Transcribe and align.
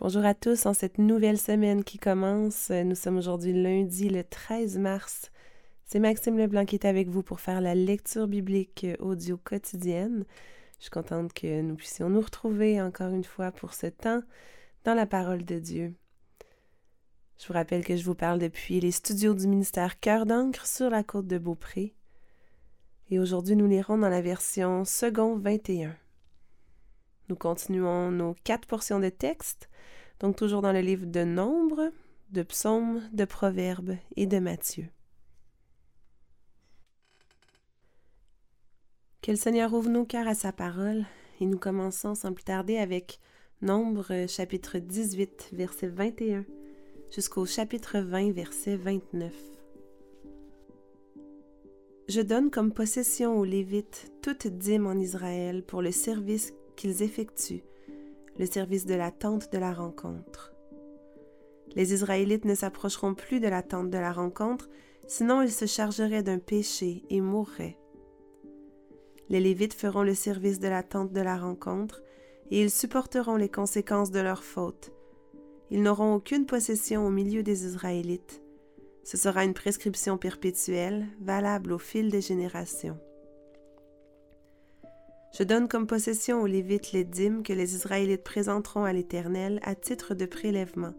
Bonjour 0.00 0.24
à 0.24 0.32
tous 0.32 0.64
en 0.64 0.72
cette 0.72 0.96
nouvelle 0.96 1.36
semaine 1.36 1.84
qui 1.84 1.98
commence. 1.98 2.70
Nous 2.70 2.94
sommes 2.94 3.18
aujourd'hui 3.18 3.52
lundi 3.52 4.08
le 4.08 4.24
13 4.24 4.78
mars. 4.78 5.30
C'est 5.84 5.98
Maxime 5.98 6.38
Leblanc 6.38 6.64
qui 6.64 6.76
est 6.76 6.86
avec 6.86 7.08
vous 7.08 7.22
pour 7.22 7.38
faire 7.38 7.60
la 7.60 7.74
lecture 7.74 8.26
biblique 8.26 8.86
audio 8.98 9.36
quotidienne. 9.36 10.24
Je 10.78 10.84
suis 10.84 10.90
contente 10.90 11.34
que 11.34 11.60
nous 11.60 11.74
puissions 11.74 12.08
nous 12.08 12.22
retrouver 12.22 12.80
encore 12.80 13.12
une 13.12 13.24
fois 13.24 13.52
pour 13.52 13.74
ce 13.74 13.88
temps 13.88 14.22
dans 14.84 14.94
la 14.94 15.04
parole 15.04 15.44
de 15.44 15.58
Dieu. 15.58 15.92
Je 17.38 17.46
vous 17.46 17.52
rappelle 17.52 17.84
que 17.84 17.96
je 17.96 18.04
vous 18.04 18.14
parle 18.14 18.38
depuis 18.38 18.80
les 18.80 18.92
studios 18.92 19.34
du 19.34 19.48
ministère 19.48 20.00
Cœur 20.00 20.24
d'encre 20.24 20.66
sur 20.66 20.88
la 20.88 21.04
côte 21.04 21.26
de 21.26 21.36
Beaupré. 21.36 21.94
Et 23.10 23.18
aujourd'hui, 23.18 23.54
nous 23.54 23.66
lirons 23.66 23.98
dans 23.98 24.08
la 24.08 24.22
version 24.22 24.86
second 24.86 25.36
21. 25.36 25.94
Nous 27.30 27.36
continuons 27.36 28.10
nos 28.10 28.34
quatre 28.42 28.66
portions 28.66 28.98
de 28.98 29.08
texte, 29.08 29.70
donc 30.18 30.34
toujours 30.34 30.62
dans 30.62 30.72
le 30.72 30.80
livre 30.80 31.06
de 31.06 31.22
Nombre, 31.22 31.92
de 32.32 32.42
Psaumes, 32.42 33.08
de 33.12 33.24
Proverbes 33.24 33.94
et 34.16 34.26
de 34.26 34.40
Matthieu. 34.40 34.88
Que 39.22 39.30
le 39.30 39.36
Seigneur 39.36 39.72
ouvre 39.74 39.88
nos 39.88 40.04
cœurs 40.04 40.26
à 40.26 40.34
sa 40.34 40.50
parole 40.50 41.06
et 41.40 41.46
nous 41.46 41.56
commençons 41.56 42.16
sans 42.16 42.32
plus 42.32 42.42
tarder 42.42 42.78
avec 42.78 43.20
Nombre 43.62 44.26
chapitre 44.26 44.78
18 44.78 45.50
verset 45.52 45.86
21 45.86 46.44
jusqu'au 47.14 47.46
chapitre 47.46 48.00
20 48.00 48.32
verset 48.32 48.74
29. 48.74 49.32
Je 52.08 52.22
donne 52.22 52.50
comme 52.50 52.72
possession 52.72 53.38
aux 53.38 53.44
Lévites 53.44 54.10
toute 54.20 54.48
dîme 54.48 54.88
en 54.88 54.94
Israël 54.94 55.62
pour 55.62 55.80
le 55.80 55.92
service 55.92 56.52
qu'ils 56.80 57.02
effectuent, 57.02 57.62
le 58.38 58.46
service 58.46 58.86
de 58.86 58.94
la 58.94 59.10
tente 59.10 59.52
de 59.52 59.58
la 59.58 59.74
rencontre. 59.74 60.54
Les 61.76 61.92
Israélites 61.92 62.46
ne 62.46 62.54
s'approcheront 62.54 63.14
plus 63.14 63.38
de 63.38 63.48
la 63.48 63.62
tente 63.62 63.90
de 63.90 63.98
la 63.98 64.12
rencontre, 64.12 64.70
sinon 65.06 65.42
ils 65.42 65.52
se 65.52 65.66
chargeraient 65.66 66.22
d'un 66.22 66.38
péché 66.38 67.02
et 67.10 67.20
mourraient. 67.20 67.76
Les 69.28 69.40
Lévites 69.40 69.74
feront 69.74 70.02
le 70.02 70.14
service 70.14 70.58
de 70.58 70.68
la 70.68 70.82
tente 70.82 71.12
de 71.12 71.20
la 71.20 71.36
rencontre, 71.36 72.02
et 72.50 72.62
ils 72.62 72.70
supporteront 72.70 73.36
les 73.36 73.50
conséquences 73.50 74.10
de 74.10 74.20
leurs 74.20 74.42
fautes. 74.42 74.90
Ils 75.70 75.82
n'auront 75.82 76.14
aucune 76.14 76.46
possession 76.46 77.06
au 77.06 77.10
milieu 77.10 77.42
des 77.42 77.66
Israélites. 77.66 78.42
Ce 79.04 79.18
sera 79.18 79.44
une 79.44 79.54
prescription 79.54 80.16
perpétuelle, 80.16 81.06
valable 81.20 81.72
au 81.72 81.78
fil 81.78 82.10
des 82.10 82.22
générations. 82.22 82.98
Je 85.32 85.44
donne 85.44 85.68
comme 85.68 85.86
possession 85.86 86.42
aux 86.42 86.46
Lévites 86.46 86.92
les 86.92 87.04
dîmes 87.04 87.42
que 87.42 87.52
les 87.52 87.74
Israélites 87.74 88.24
présenteront 88.24 88.84
à 88.84 88.92
l'Éternel 88.92 89.60
à 89.62 89.74
titre 89.74 90.14
de 90.14 90.26
prélèvement. 90.26 90.92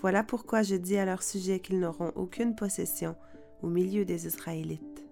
Voilà 0.00 0.22
pourquoi 0.22 0.62
je 0.62 0.76
dis 0.76 0.96
à 0.96 1.04
leur 1.04 1.22
sujet 1.22 1.58
qu'ils 1.58 1.80
n'auront 1.80 2.12
aucune 2.14 2.54
possession 2.54 3.16
au 3.62 3.68
milieu 3.68 4.04
des 4.04 4.26
Israélites. 4.26 5.04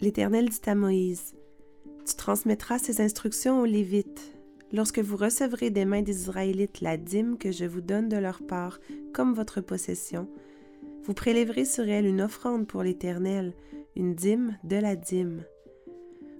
L'Éternel 0.00 0.48
dit 0.48 0.60
à 0.66 0.74
Moïse, 0.74 1.34
Tu 2.06 2.14
transmettras 2.14 2.78
ces 2.78 3.00
instructions 3.00 3.60
aux 3.60 3.66
Lévites. 3.66 4.36
Lorsque 4.72 5.00
vous 5.00 5.16
recevrez 5.16 5.70
des 5.70 5.84
mains 5.84 6.02
des 6.02 6.22
Israélites 6.22 6.80
la 6.80 6.96
dîme 6.96 7.38
que 7.38 7.50
je 7.50 7.64
vous 7.64 7.80
donne 7.80 8.08
de 8.08 8.16
leur 8.16 8.40
part 8.40 8.78
comme 9.12 9.34
votre 9.34 9.60
possession, 9.60 10.28
vous 11.02 11.14
prélèverez 11.14 11.64
sur 11.64 11.88
elle 11.88 12.06
une 12.06 12.20
offrande 12.20 12.66
pour 12.66 12.82
l'Éternel, 12.82 13.52
une 13.96 14.14
dîme 14.14 14.58
de 14.64 14.76
la 14.76 14.96
dîme. 14.96 15.44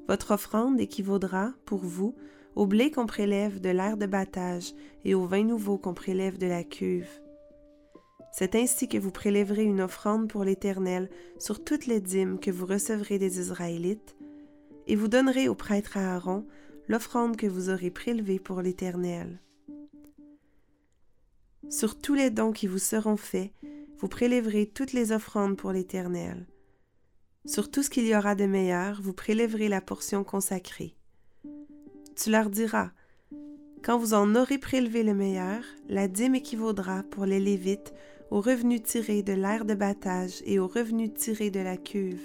Votre 0.09 0.33
offrande 0.33 0.81
équivaudra, 0.81 1.53
pour 1.65 1.81
vous, 1.81 2.15
au 2.57 2.67
blé 2.67 2.91
qu'on 2.91 3.07
prélève 3.07 3.61
de 3.61 3.71
l'air 3.71 3.97
de 3.97 4.07
battage 4.07 4.73
et 5.05 5.15
au 5.15 5.25
vin 5.25 5.45
nouveau 5.45 5.79
qu'on 5.79 5.95
prélève 5.95 6.39
de 6.39 6.47
la 6.47 6.65
cuve. 6.65 7.09
C'est 8.33 8.55
ainsi 8.55 8.89
que 8.89 8.99
vous 8.99 9.11
prélèverez 9.11 9.65
une 9.65 9.81
offrande 9.81 10.29
pour 10.29 10.45
l'Éternel 10.45 11.11
sur 11.39 11.63
toutes 11.65 11.87
les 11.87 12.01
dîmes 12.01 12.39
que 12.39 12.51
vous 12.51 12.67
recevrez 12.67 13.19
des 13.19 13.41
Israélites, 13.41 14.17
et 14.87 14.97
vous 14.97 15.09
donnerez 15.09 15.49
au 15.49 15.55
prêtre 15.55 15.97
Aaron 15.97 16.47
l'offrande 16.89 17.37
que 17.37 17.47
vous 17.47 17.71
aurez 17.71 17.91
prélevée 17.91 18.41
pour 18.41 18.63
l'Éternel. 18.63 19.41
Sur 21.69 22.01
tous 22.01 22.15
les 22.15 22.31
dons 22.31 22.53
qui 22.53 22.67
vous 22.67 22.79
seront 22.79 23.17
faits, 23.17 23.53
vous 23.99 24.09
prélèverez 24.09 24.67
toutes 24.67 24.93
les 24.93 25.13
offrandes 25.13 25.57
pour 25.57 25.71
l'Éternel. 25.71 26.47
Sur 27.47 27.71
tout 27.71 27.83
ce 27.83 27.91
qu'il 27.91 28.07
y 28.07 28.15
aura 28.15 28.35
de 28.35 28.45
meilleur, 28.45 29.01
vous 29.03 29.15
prélèverez 29.15 29.69
la 29.69 29.81
portion 29.81 30.25
consacrée. 30.25 30.95
Tu 32.15 32.31
leur 32.31 32.51
diras, 32.51 32.91
quand 33.83 33.97
vous 33.97 34.13
en 34.13 34.35
aurez 34.35 34.59
prélevé 34.59 35.03
le 35.03 35.15
meilleur, 35.15 35.63
la 35.89 36.07
dîme 36.07 36.35
équivaudra 36.35 37.03
pour 37.05 37.25
les 37.25 37.41
Lévites 37.41 37.95
aux 38.31 38.43
revenus 38.43 38.83
tirés 38.83 39.23
de 39.23 39.33
l'air 39.33 39.65
de 39.65 39.75
battage 39.75 40.43
et 40.45 40.59
aux 40.59 40.69
revenus 40.69 41.15
tirés 41.15 41.51
de 41.51 41.61
la 41.61 41.79
cuve. 41.79 42.21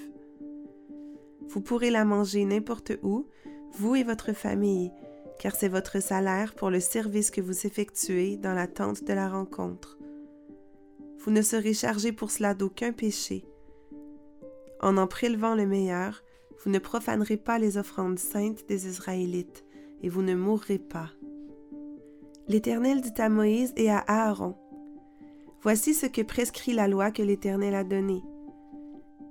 Vous 1.47 1.61
pourrez 1.61 1.91
la 1.91 2.03
manger 2.03 2.43
n'importe 2.43 2.91
où, 3.01 3.27
vous 3.71 3.95
et 3.95 4.03
votre 4.03 4.33
famille, 4.33 4.91
car 5.39 5.55
c'est 5.55 5.69
votre 5.69 6.01
salaire 6.01 6.55
pour 6.55 6.69
le 6.69 6.81
service 6.81 7.31
que 7.31 7.41
vous 7.41 7.65
effectuez 7.65 8.35
dans 8.35 8.53
la 8.53 8.67
tente 8.67 9.05
de 9.05 9.13
la 9.13 9.29
rencontre. 9.29 9.97
Vous 11.19 11.31
ne 11.31 11.41
serez 11.41 11.73
chargé 11.73 12.11
pour 12.11 12.31
cela 12.31 12.53
d'aucun 12.53 12.91
péché. 12.91 13.45
En 14.81 14.97
en 14.97 15.07
prélevant 15.07 15.55
le 15.55 15.65
meilleur, 15.65 16.23
vous 16.63 16.71
ne 16.71 16.79
profanerez 16.79 17.37
pas 17.37 17.59
les 17.59 17.77
offrandes 17.77 18.19
saintes 18.19 18.67
des 18.67 18.87
Israélites, 18.87 19.65
et 20.01 20.09
vous 20.09 20.21
ne 20.21 20.35
mourrez 20.35 20.79
pas. 20.79 21.11
L'Éternel 22.47 23.01
dit 23.01 23.21
à 23.21 23.29
Moïse 23.29 23.73
et 23.75 23.89
à 23.89 24.03
Aaron, 24.07 24.55
Voici 25.61 25.95
ce 25.95 26.05
que 26.05 26.21
prescrit 26.21 26.73
la 26.73 26.87
loi 26.87 27.09
que 27.09 27.23
l'Éternel 27.23 27.73
a 27.73 27.83
donnée. 27.83 28.23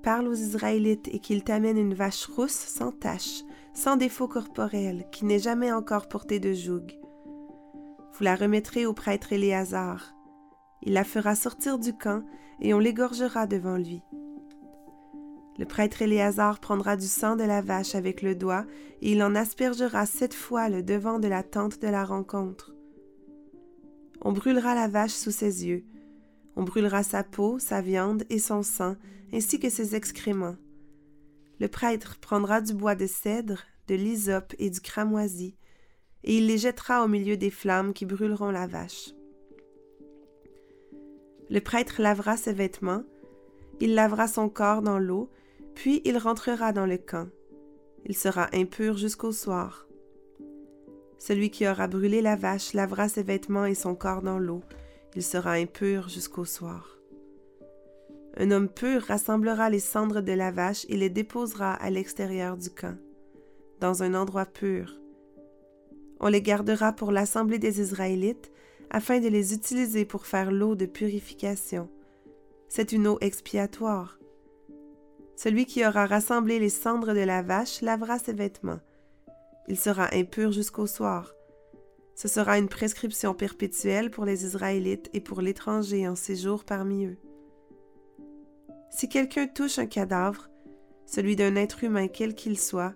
Parle 0.02 0.26
aux 0.26 0.34
Israélites 0.34 1.08
et 1.12 1.20
qu'ils 1.20 1.44
t'amènent 1.44 1.78
une 1.78 1.94
vache 1.94 2.26
rousse 2.26 2.50
sans 2.50 2.90
tache, 2.90 3.42
sans 3.72 3.96
défaut 3.96 4.26
corporel, 4.26 5.06
qui 5.12 5.24
n'ait 5.24 5.38
jamais 5.38 5.72
encore 5.72 6.08
porté 6.08 6.40
de 6.40 6.52
joug. 6.52 6.86
Vous 8.12 8.24
la 8.24 8.34
remettrez 8.34 8.84
au 8.84 8.94
prêtre 8.94 9.32
Éléazar. 9.32 10.14
Il 10.82 10.92
la 10.92 11.04
fera 11.04 11.34
sortir 11.34 11.78
du 11.78 11.96
camp 11.96 12.24
et 12.60 12.74
on 12.74 12.78
l'égorgera 12.78 13.46
devant 13.46 13.76
lui. 13.76 14.02
Le 15.56 15.66
prêtre 15.66 16.02
Éléazar 16.02 16.58
prendra 16.58 16.96
du 16.96 17.06
sang 17.06 17.36
de 17.36 17.44
la 17.44 17.62
vache 17.62 17.94
avec 17.94 18.22
le 18.22 18.34
doigt, 18.34 18.66
et 19.02 19.12
il 19.12 19.22
en 19.22 19.34
aspergera 19.36 20.04
sept 20.04 20.34
fois 20.34 20.68
le 20.68 20.82
devant 20.82 21.18
de 21.18 21.28
la 21.28 21.44
tente 21.44 21.80
de 21.80 21.88
la 21.88 22.04
rencontre. 22.04 22.74
On 24.20 24.32
brûlera 24.32 24.74
la 24.74 24.88
vache 24.88 25.12
sous 25.12 25.30
ses 25.30 25.66
yeux. 25.66 25.84
On 26.56 26.64
brûlera 26.64 27.02
sa 27.02 27.22
peau, 27.22 27.58
sa 27.58 27.80
viande 27.82 28.24
et 28.30 28.38
son 28.38 28.62
sang, 28.62 28.96
ainsi 29.32 29.60
que 29.60 29.70
ses 29.70 29.94
excréments. 29.94 30.56
Le 31.60 31.68
prêtre 31.68 32.18
prendra 32.20 32.60
du 32.60 32.74
bois 32.74 32.96
de 32.96 33.06
cèdre, 33.06 33.62
de 33.86 33.94
l'hysope 33.94 34.54
et 34.58 34.70
du 34.70 34.80
cramoisi, 34.80 35.56
et 36.24 36.38
il 36.38 36.46
les 36.46 36.58
jettera 36.58 37.04
au 37.04 37.08
milieu 37.08 37.36
des 37.36 37.50
flammes 37.50 37.92
qui 37.92 38.06
brûleront 38.06 38.50
la 38.50 38.66
vache. 38.66 39.10
Le 41.50 41.60
prêtre 41.60 42.00
lavera 42.00 42.36
ses 42.36 42.52
vêtements, 42.52 43.04
il 43.80 43.94
lavera 43.94 44.26
son 44.26 44.48
corps 44.48 44.82
dans 44.82 44.98
l'eau, 44.98 45.30
puis 45.74 46.00
il 46.04 46.18
rentrera 46.18 46.72
dans 46.72 46.86
le 46.86 46.98
camp. 46.98 47.28
Il 48.04 48.16
sera 48.16 48.48
impur 48.52 48.96
jusqu'au 48.96 49.32
soir. 49.32 49.86
Celui 51.18 51.50
qui 51.50 51.66
aura 51.66 51.86
brûlé 51.86 52.20
la 52.20 52.36
vache 52.36 52.74
lavera 52.74 53.08
ses 53.08 53.22
vêtements 53.22 53.64
et 53.64 53.74
son 53.74 53.94
corps 53.94 54.22
dans 54.22 54.38
l'eau. 54.38 54.62
Il 55.14 55.22
sera 55.22 55.52
impur 55.52 56.08
jusqu'au 56.08 56.44
soir. 56.44 56.98
Un 58.36 58.50
homme 58.50 58.68
pur 58.68 59.02
rassemblera 59.02 59.70
les 59.70 59.80
cendres 59.80 60.20
de 60.20 60.32
la 60.32 60.50
vache 60.50 60.84
et 60.88 60.96
les 60.96 61.08
déposera 61.08 61.72
à 61.74 61.88
l'extérieur 61.88 62.56
du 62.56 62.68
camp, 62.68 62.96
dans 63.80 64.02
un 64.02 64.14
endroit 64.14 64.44
pur. 64.44 64.98
On 66.20 66.28
les 66.28 66.42
gardera 66.42 66.92
pour 66.92 67.12
l'assemblée 67.12 67.58
des 67.58 67.80
Israélites, 67.80 68.50
afin 68.90 69.18
de 69.20 69.28
les 69.28 69.54
utiliser 69.54 70.04
pour 70.04 70.26
faire 70.26 70.52
l'eau 70.52 70.74
de 70.74 70.86
purification. 70.86 71.88
C'est 72.68 72.92
une 72.92 73.06
eau 73.06 73.18
expiatoire. 73.20 74.18
Celui 75.36 75.66
qui 75.66 75.84
aura 75.84 76.06
rassemblé 76.06 76.58
les 76.58 76.68
cendres 76.70 77.14
de 77.14 77.20
la 77.20 77.42
vache 77.42 77.82
lavera 77.82 78.18
ses 78.18 78.32
vêtements. 78.32 78.80
Il 79.68 79.78
sera 79.78 80.14
impur 80.14 80.52
jusqu'au 80.52 80.86
soir. 80.86 81.34
Ce 82.14 82.28
sera 82.28 82.58
une 82.58 82.68
prescription 82.68 83.34
perpétuelle 83.34 84.10
pour 84.10 84.24
les 84.24 84.44
Israélites 84.44 85.10
et 85.12 85.20
pour 85.20 85.40
l'étranger 85.40 86.06
en 86.06 86.14
séjour 86.14 86.64
parmi 86.64 87.06
eux. 87.06 87.16
Si 88.90 89.08
quelqu'un 89.08 89.48
touche 89.48 89.78
un 89.78 89.86
cadavre, 89.86 90.48
celui 91.06 91.34
d'un 91.34 91.56
être 91.56 91.82
humain 91.82 92.06
quel 92.06 92.34
qu'il 92.34 92.58
soit, 92.58 92.94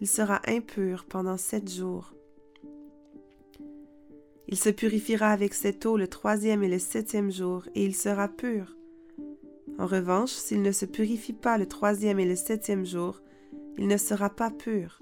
il 0.00 0.06
sera 0.06 0.42
impur 0.46 1.06
pendant 1.08 1.38
sept 1.38 1.70
jours. 1.70 2.12
Il 4.46 4.58
se 4.58 4.70
purifiera 4.70 5.30
avec 5.30 5.54
cette 5.54 5.84
eau 5.84 5.96
le 5.96 6.08
troisième 6.08 6.62
et 6.62 6.68
le 6.68 6.78
septième 6.78 7.30
jour, 7.30 7.66
et 7.74 7.84
il 7.84 7.94
sera 7.94 8.28
pur. 8.28 8.77
En 9.78 9.86
revanche, 9.86 10.32
s'il 10.32 10.62
ne 10.62 10.72
se 10.72 10.84
purifie 10.84 11.32
pas 11.32 11.56
le 11.56 11.66
troisième 11.66 12.18
et 12.18 12.26
le 12.26 12.34
septième 12.34 12.84
jour, 12.84 13.22
il 13.78 13.86
ne 13.86 13.96
sera 13.96 14.28
pas 14.28 14.50
pur. 14.50 15.00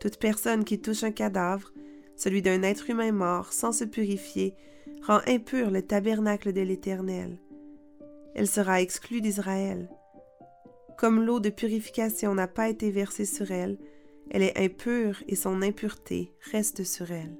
Toute 0.00 0.18
personne 0.18 0.64
qui 0.64 0.80
touche 0.80 1.04
un 1.04 1.12
cadavre, 1.12 1.70
celui 2.16 2.40
d'un 2.40 2.62
être 2.62 2.88
humain 2.88 3.12
mort 3.12 3.52
sans 3.52 3.72
se 3.72 3.84
purifier, 3.84 4.54
rend 5.02 5.20
impur 5.26 5.70
le 5.70 5.82
tabernacle 5.82 6.52
de 6.52 6.62
l'Éternel. 6.62 7.38
Elle 8.34 8.48
sera 8.48 8.80
exclue 8.80 9.20
d'Israël. 9.20 9.90
Comme 10.96 11.24
l'eau 11.24 11.40
de 11.40 11.50
purification 11.50 12.34
n'a 12.34 12.48
pas 12.48 12.68
été 12.68 12.90
versée 12.90 13.24
sur 13.26 13.50
elle, 13.50 13.78
elle 14.30 14.42
est 14.42 14.58
impure 14.58 15.22
et 15.28 15.36
son 15.36 15.60
impureté 15.60 16.32
reste 16.52 16.84
sur 16.84 17.10
elle. 17.10 17.36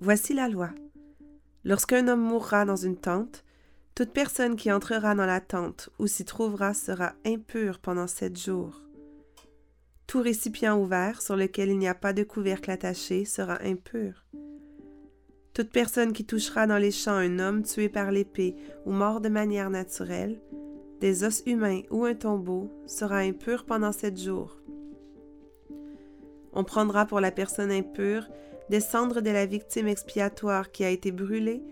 Voici 0.00 0.34
la 0.34 0.48
loi. 0.48 0.70
Lorsqu'un 1.64 2.08
homme 2.08 2.22
mourra 2.22 2.64
dans 2.64 2.76
une 2.76 2.96
tente, 2.96 3.41
toute 3.94 4.10
personne 4.10 4.56
qui 4.56 4.72
entrera 4.72 5.14
dans 5.14 5.26
la 5.26 5.40
tente 5.40 5.90
ou 5.98 6.06
s'y 6.06 6.24
trouvera 6.24 6.72
sera 6.72 7.12
impure 7.26 7.78
pendant 7.78 8.06
sept 8.06 8.38
jours. 8.38 8.82
Tout 10.06 10.22
récipient 10.22 10.78
ouvert 10.78 11.20
sur 11.20 11.36
lequel 11.36 11.70
il 11.70 11.78
n'y 11.78 11.88
a 11.88 11.94
pas 11.94 12.12
de 12.12 12.22
couvercle 12.22 12.70
attaché 12.70 13.24
sera 13.24 13.62
impur. 13.62 14.24
Toute 15.52 15.70
personne 15.70 16.14
qui 16.14 16.24
touchera 16.24 16.66
dans 16.66 16.78
les 16.78 16.90
champs 16.90 17.12
un 17.12 17.38
homme 17.38 17.62
tué 17.62 17.90
par 17.90 18.10
l'épée 18.10 18.56
ou 18.86 18.92
mort 18.92 19.20
de 19.20 19.28
manière 19.28 19.68
naturelle, 19.68 20.40
des 21.00 21.24
os 21.24 21.42
humains 21.44 21.82
ou 21.90 22.04
un 22.04 22.14
tombeau, 22.14 22.70
sera 22.86 23.18
impur 23.18 23.66
pendant 23.66 23.92
sept 23.92 24.18
jours. 24.18 24.56
On 26.54 26.64
prendra 26.64 27.04
pour 27.04 27.20
la 27.20 27.30
personne 27.30 27.70
impure 27.70 28.26
des 28.70 28.80
cendres 28.80 29.20
de 29.20 29.30
la 29.30 29.44
victime 29.44 29.88
expiatoire 29.88 30.70
qui 30.70 30.84
a 30.84 30.90
été 30.90 31.12
brûlée 31.12 31.62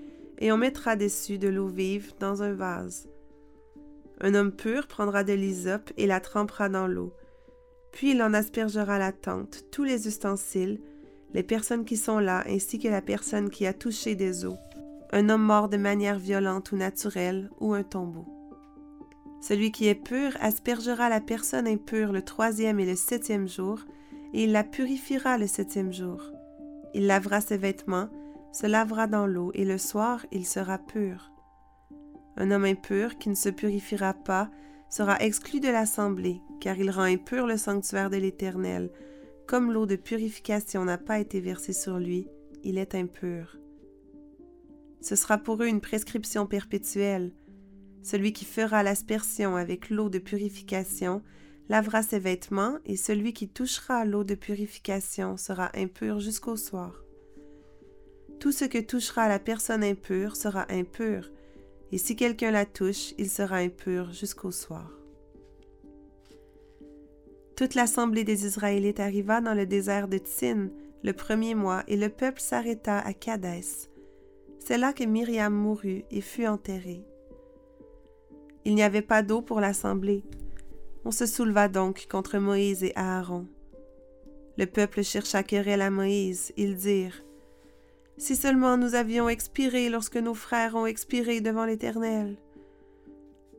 et 0.41 0.51
on 0.53 0.57
mettra 0.57 0.97
dessus 0.97 1.39
de 1.39 1.49
l'eau 1.49 1.69
vive 1.69 2.13
dans 2.19 2.43
un 2.43 2.55
vase. 2.55 3.09
Un 4.21 4.35
homme 4.35 4.53
pur 4.53 4.87
prendra 4.87 5.25
de 5.25 5.33
l'hysope 5.33 5.91
et 5.97 6.07
la 6.07 6.21
trempera 6.21 6.69
dans 6.69 6.87
l'eau. 6.87 7.15
Puis 7.93 8.13
il 8.13 8.23
en 8.23 8.35
aspergera 8.35 8.99
la 8.99 9.13
tente, 9.13 9.65
tous 9.71 9.85
les 9.85 10.09
ustensiles, 10.09 10.81
les 11.33 11.43
personnes 11.43 11.85
qui 11.85 11.97
sont 11.97 12.19
là, 12.19 12.45
ainsi 12.47 12.79
que 12.79 12.89
la 12.89 13.03
personne 13.03 13.51
qui 13.51 13.67
a 13.67 13.73
touché 13.73 14.15
des 14.15 14.45
eaux, 14.45 14.57
un 15.13 15.29
homme 15.29 15.43
mort 15.43 15.69
de 15.69 15.77
manière 15.77 16.19
violente 16.19 16.73
ou 16.73 16.77
naturelle, 16.77 17.51
ou 17.61 17.73
un 17.73 17.83
tombeau. 17.83 18.27
Celui 19.41 19.73
qui 19.73 19.89
est 19.89 19.95
pur 19.95 20.37
aspergera 20.41 21.09
la 21.09 21.21
personne 21.21 21.67
impure 21.67 22.13
le 22.13 22.23
troisième 22.23 22.79
et 22.79 22.87
le 22.87 22.97
septième 22.97 23.49
jour, 23.49 23.81
et 24.35 24.45
il 24.45 24.53
la 24.53 24.65
purifiera 24.65 25.39
le 25.39 25.47
septième 25.47 25.93
jour. 25.93 26.23
Il 26.95 27.07
lavera 27.07 27.41
ses 27.41 27.57
vêtements, 27.57 28.09
se 28.53 28.67
lavera 28.67 29.07
dans 29.07 29.27
l'eau, 29.27 29.51
et 29.55 29.65
le 29.65 29.79
soir 29.79 30.27
il 30.33 30.47
sera 30.47 30.79
pur. 30.79 31.31
Un 32.37 32.51
homme 32.51 32.65
impur 32.65 33.19
qui 33.19 33.29
ne 33.29 33.35
se 33.35 33.49
purifiera 33.49 34.15
pas 34.15 34.51
sera 34.89 35.21
exclu 35.21 35.61
de 35.61 35.69
l'assemblée, 35.69 36.41
car 36.61 36.79
il 36.79 36.91
rend 36.91 37.03
impur 37.03 37.47
le 37.47 37.57
sanctuaire 37.57 38.11
de 38.11 38.17
l'Éternel. 38.17 38.91
Comme 39.47 39.73
l'eau 39.73 39.87
de 39.87 39.97
purification 39.97 40.85
n'a 40.85 40.99
pas 40.99 41.19
été 41.19 41.41
versée 41.41 41.73
sur 41.73 41.99
lui, 41.99 42.29
il 42.63 42.79
est 42.79 42.95
impur. 42.95 43.57
Ce 45.01 45.17
sera 45.17 45.39
pour 45.39 45.63
eux 45.63 45.67
une 45.67 45.81
prescription 45.81 46.47
perpétuelle. 46.47 47.33
Celui 48.03 48.33
qui 48.33 48.45
fera 48.45 48.83
l'aspersion 48.83 49.57
avec 49.57 49.91
l'eau 49.91 50.09
de 50.09 50.19
purification 50.19 51.23
lavera 51.69 52.03
ses 52.03 52.19
vêtements, 52.19 52.79
et 52.85 52.97
celui 52.97 53.33
qui 53.33 53.49
touchera 53.49 54.05
l'eau 54.05 54.25
de 54.25 54.35
purification 54.35 55.37
sera 55.37 55.71
impur 55.75 56.19
jusqu'au 56.19 56.57
soir. 56.57 57.05
Tout 58.41 58.53
ce 58.53 58.65
que 58.65 58.79
touchera 58.79 59.29
la 59.29 59.39
personne 59.39 59.85
impure 59.85 60.35
sera 60.35 60.67
impur, 60.71 61.31
et 61.93 61.99
si 61.99 62.17
quelqu'un 62.17 62.51
la 62.51 62.65
touche, 62.65 63.13
il 63.19 63.29
sera 63.29 63.57
impur 63.57 64.13
jusqu'au 64.13 64.51
soir. 64.51 64.91
Toute 67.55 67.75
l'assemblée 67.75 68.25
des 68.25 68.47
Israélites 68.47 69.01
arriva 69.01 69.43
dans 69.43 69.53
le 69.53 69.67
désert 69.67 70.09
de 70.09 70.17
Tsin 70.17 70.71
le 71.03 71.13
premier 71.13 71.55
mois, 71.55 71.83
et 71.87 71.97
le 71.97 72.09
peuple 72.09 72.41
s'arrêta 72.41 72.99
à 72.99 73.13
Kadès. 73.13 73.89
C'est 74.59 74.79
là 74.79 74.93
que 74.93 75.05
Myriam 75.05 75.55
mourut 75.55 76.05
et 76.11 76.21
fut 76.21 76.47
enterrée. 76.47 77.05
Il 78.65 78.75
n'y 78.75 78.83
avait 78.83 79.03
pas 79.03 79.23
d'eau 79.23 79.41
pour 79.41 79.61
l'assemblée. 79.61 80.25
On 81.05 81.11
se 81.11 81.25
souleva 81.25 81.69
donc 81.69 82.07
contre 82.11 82.39
Moïse 82.39 82.85
et 82.85 82.93
Aaron. 82.97 83.47
Le 84.59 84.67
peuple 84.67 85.03
chercha 85.03 85.43
querelle 85.43 85.81
à 85.81 85.91
Moïse. 85.91 86.53
Ils 86.59 86.77
dirent 86.77 87.23
si 88.21 88.37
seulement 88.37 88.77
nous 88.77 88.95
avions 88.95 89.31
expiré 89.31 89.89
lorsque 89.89 90.19
nos 90.19 90.35
frères 90.35 90.75
ont 90.75 90.85
expiré 90.85 91.41
devant 91.41 91.65
l'Éternel. 91.65 92.37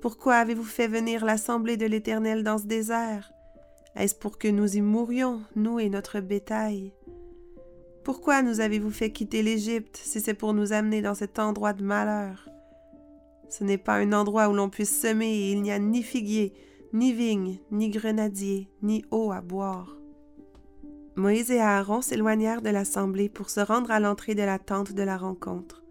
Pourquoi 0.01 0.35
avez-vous 0.35 0.63
fait 0.63 0.87
venir 0.87 1.25
l'assemblée 1.25 1.77
de 1.77 1.87
l'Éternel 1.87 2.43
dans 2.43 2.59
ce 2.59 2.65
désert? 2.65 3.31
Est-ce 3.95 4.13
pour 4.13 4.37
que 4.37 4.47
nous 4.47 4.77
y 4.77 4.81
mourions, 4.81 5.41
nous 5.55 5.79
et 5.79 5.89
notre 5.89 6.19
bétail? 6.19 6.93
Pourquoi 8.03 8.43
nous 8.43 8.61
avez-vous 8.61 8.91
fait 8.91 9.11
quitter 9.11 9.41
l'Égypte 9.41 9.99
si 10.01 10.21
c'est 10.21 10.35
pour 10.35 10.53
nous 10.53 10.73
amener 10.73 11.01
dans 11.01 11.15
cet 11.15 11.39
endroit 11.39 11.73
de 11.73 11.83
malheur? 11.83 12.47
Ce 13.49 13.63
n'est 13.63 13.79
pas 13.79 13.95
un 13.95 14.13
endroit 14.13 14.47
où 14.47 14.53
l'on 14.53 14.69
puisse 14.69 15.01
semer 15.01 15.33
et 15.33 15.51
il 15.53 15.63
n'y 15.63 15.71
a 15.71 15.79
ni 15.79 16.03
figuier, 16.03 16.53
ni 16.93 17.13
vigne, 17.13 17.59
ni 17.71 17.89
grenadier, 17.89 18.69
ni 18.83 19.03
eau 19.09 19.31
à 19.31 19.41
boire. 19.41 20.00
Moïse 21.15 21.51
et 21.51 21.59
Aaron 21.59 22.01
s'éloignèrent 22.01 22.61
de 22.61 22.69
l'assemblée 22.69 23.27
pour 23.27 23.49
se 23.49 23.59
rendre 23.59 23.91
à 23.91 23.99
l'entrée 23.99 24.35
de 24.35 24.43
la 24.43 24.59
tente 24.59 24.93
de 24.93 25.03
la 25.03 25.17
rencontre. 25.17 25.83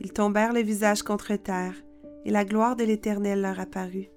Ils 0.00 0.12
tombèrent 0.12 0.52
le 0.52 0.62
visage 0.62 1.02
contre 1.02 1.34
terre, 1.36 1.74
et 2.24 2.30
la 2.30 2.44
gloire 2.44 2.76
de 2.76 2.84
l'Éternel 2.84 3.40
leur 3.40 3.58
apparut. 3.58 4.10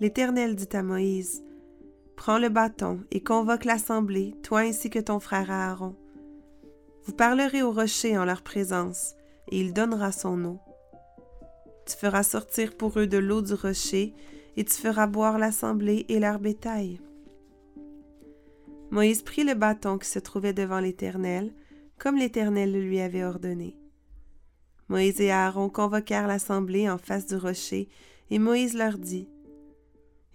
L'Éternel 0.00 0.54
dit 0.54 0.76
à 0.76 0.82
Moïse, 0.82 1.44
Prends 2.16 2.38
le 2.38 2.48
bâton 2.48 3.00
et 3.10 3.22
convoque 3.22 3.64
l'assemblée, 3.64 4.34
toi 4.42 4.60
ainsi 4.60 4.90
que 4.90 4.98
ton 4.98 5.18
frère 5.18 5.50
Aaron. 5.50 5.96
Vous 7.04 7.12
parlerez 7.12 7.62
au 7.62 7.72
rocher 7.72 8.16
en 8.16 8.24
leur 8.24 8.42
présence, 8.42 9.14
et 9.50 9.60
il 9.60 9.72
donnera 9.72 10.12
son 10.12 10.44
eau. 10.44 10.60
Tu 11.86 11.96
feras 11.96 12.22
sortir 12.22 12.76
pour 12.76 12.98
eux 12.98 13.08
de 13.08 13.18
l'eau 13.18 13.42
du 13.42 13.54
rocher, 13.54 14.14
et 14.56 14.64
tu 14.64 14.74
feras 14.74 15.08
boire 15.08 15.38
l'assemblée 15.38 16.06
et 16.08 16.20
leur 16.20 16.38
bétail. 16.38 17.00
Moïse 18.92 19.22
prit 19.22 19.42
le 19.42 19.54
bâton 19.54 19.96
qui 19.96 20.06
se 20.06 20.18
trouvait 20.18 20.52
devant 20.52 20.78
l'Éternel, 20.78 21.54
comme 21.98 22.18
l'Éternel 22.18 22.72
le 22.72 22.82
lui 22.82 23.00
avait 23.00 23.24
ordonné. 23.24 23.74
Moïse 24.90 25.18
et 25.18 25.30
Aaron 25.30 25.70
convoquèrent 25.70 26.26
l'assemblée 26.26 26.90
en 26.90 26.98
face 26.98 27.26
du 27.26 27.36
rocher, 27.36 27.88
et 28.28 28.38
Moïse 28.38 28.74
leur 28.74 28.98
dit 28.98 29.30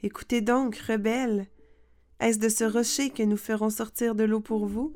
Écoutez 0.02 0.42
donc, 0.42 0.76
rebelles, 0.76 1.46
est-ce 2.20 2.40
de 2.40 2.50
ce 2.50 2.64
rocher 2.64 3.12
que 3.12 3.22
nous 3.22 3.38
ferons 3.38 3.70
sortir 3.70 4.16
de 4.16 4.24
l'eau 4.24 4.40
pour 4.40 4.66
vous 4.66 4.92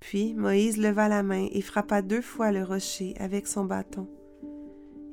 Puis 0.00 0.32
Moïse 0.32 0.78
leva 0.78 1.08
la 1.08 1.22
main 1.22 1.48
et 1.52 1.60
frappa 1.60 2.00
deux 2.00 2.22
fois 2.22 2.50
le 2.50 2.64
rocher 2.64 3.14
avec 3.18 3.46
son 3.46 3.66
bâton. 3.66 4.08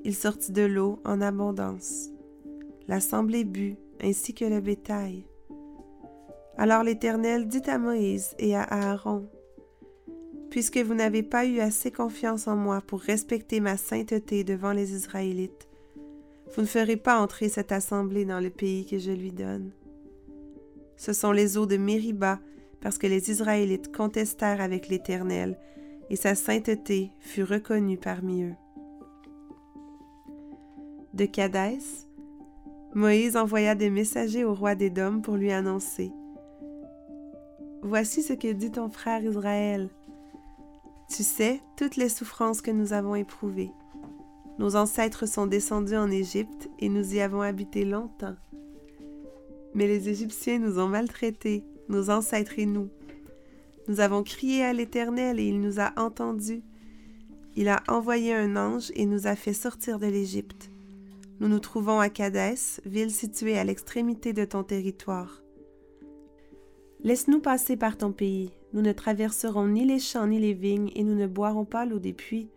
Il 0.06 0.16
sortit 0.16 0.54
de 0.54 0.62
l'eau 0.62 1.02
en 1.04 1.20
abondance. 1.20 2.12
L'assemblée 2.88 3.44
but, 3.44 3.78
ainsi 4.02 4.34
que 4.34 4.46
le 4.46 4.62
bétail. 4.62 5.29
Alors 6.62 6.84
l'Éternel 6.84 7.48
dit 7.48 7.62
à 7.70 7.78
Moïse 7.78 8.36
et 8.38 8.54
à 8.54 8.64
Aaron, 8.64 9.30
Puisque 10.50 10.78
vous 10.80 10.94
n'avez 10.94 11.24
pas 11.24 11.46
eu 11.46 11.62
assez 11.62 11.90
confiance 11.90 12.50
en 12.50 12.58
moi 12.58 12.82
pour 12.86 13.00
respecter 13.00 13.62
ma 13.62 13.78
sainteté 13.78 14.44
devant 14.44 14.74
les 14.74 14.92
Israélites, 14.92 15.70
vous 16.54 16.64
ne 16.64 16.68
ferez 16.68 16.98
pas 16.98 17.22
entrer 17.22 17.48
cette 17.48 17.72
assemblée 17.72 18.26
dans 18.26 18.42
le 18.42 18.50
pays 18.50 18.86
que 18.86 18.98
je 18.98 19.12
lui 19.12 19.32
donne. 19.32 19.72
Ce 20.98 21.14
sont 21.14 21.32
les 21.32 21.58
eaux 21.58 21.66
de 21.66 21.78
Mériba, 21.78 22.42
parce 22.82 22.98
que 22.98 23.08
les 23.08 23.32
Israélites 23.32 23.96
contestèrent 23.96 24.60
avec 24.60 24.90
l'Éternel, 24.90 25.58
et 26.10 26.18
sa 26.18 26.36
sainteté 26.36 27.12
fut 27.22 27.44
reconnue 27.44 27.98
parmi 27.98 28.44
eux. 28.44 28.56
De 31.14 31.24
Cadès, 31.24 32.06
Moïse 32.94 33.38
envoya 33.38 33.76
des 33.76 33.90
messagers 33.90 34.44
au 34.44 34.54
roi 34.54 34.76
d'Édom 34.76 35.22
pour 35.22 35.38
lui 35.38 35.54
annoncer 35.54 36.12
Voici 37.82 38.24
ce 38.24 38.34
que 38.34 38.52
dit 38.52 38.72
ton 38.72 38.90
frère 38.90 39.24
Israël. 39.24 39.90
Tu 41.10 41.24
sais 41.24 41.62
toutes 41.78 41.96
les 41.96 42.10
souffrances 42.10 42.62
que 42.62 42.72
nous 42.72 42.92
avons 42.92 43.16
éprouvées. 43.16 43.72
Nos 44.60 44.76
ancêtres 44.76 45.26
sont 45.26 45.48
descendus 45.48 45.96
en 45.96 46.12
Égypte 46.12 46.70
et 46.80 46.90
nous 46.90 47.16
y 47.16 47.22
avons 47.22 47.42
habité 47.42 47.86
longtemps. 47.86 48.36
Mais 49.74 49.88
les 49.88 50.10
Égyptiens 50.10 50.60
nous 50.60 50.78
ont 50.78 50.88
maltraités, 50.90 51.64
nos 51.88 52.10
ancêtres 52.10 52.60
et 52.60 52.66
nous. 52.66 52.90
Nous 53.88 54.02
avons 54.02 54.24
crié 54.24 54.66
à 54.66 54.74
l'Éternel 54.74 55.40
et 55.40 55.48
il 55.48 55.62
nous 55.62 55.80
a 55.80 55.94
entendus. 55.98 56.64
Il 57.56 57.70
a 57.70 57.82
envoyé 57.88 58.36
un 58.36 58.58
ange 58.58 58.92
et 58.96 59.06
nous 59.06 59.26
a 59.26 59.38
fait 59.38 59.54
sortir 59.54 60.00
de 60.00 60.08
l'Égypte. 60.08 60.70
Nous 61.40 61.48
nous 61.48 61.60
trouvons 61.60 62.02
à 62.02 62.10
Cadès, 62.10 62.82
ville 62.86 63.12
située 63.12 63.58
à 63.58 63.64
l'extrémité 63.64 64.34
de 64.34 64.44
ton 64.44 64.64
territoire. 64.64 65.42
Laisse-nous 67.02 67.40
passer 67.40 67.78
par 67.78 67.98
ton 67.98 68.12
pays. 68.12 68.52
Nous 68.74 68.82
ne 68.82 68.92
traverserons 68.92 69.68
ni 69.68 69.86
les 69.86 70.00
champs 70.00 70.28
ni 70.28 70.38
les 70.38 70.54
vignes, 70.54 70.92
et 70.96 71.04
nous 71.04 71.16
ne 71.16 71.28
boirons 71.28 71.66
pas 71.66 71.86
l'eau 71.86 72.00
des 72.00 72.14
puits. 72.14 72.50